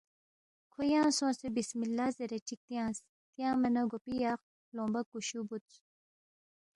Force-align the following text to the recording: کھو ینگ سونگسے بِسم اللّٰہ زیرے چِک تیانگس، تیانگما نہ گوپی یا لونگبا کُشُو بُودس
کھو 0.71 0.79
ینگ 0.93 1.11
سونگسے 1.17 1.47
بِسم 1.55 1.79
اللّٰہ 1.85 2.07
زیرے 2.17 2.39
چِک 2.47 2.59
تیانگس، 2.67 2.99
تیانگما 3.33 3.69
نہ 3.75 3.81
گوپی 3.89 4.15
یا 4.23 4.31
لونگبا 4.75 5.01
کُشُو 5.09 5.41
بُودس 5.47 5.73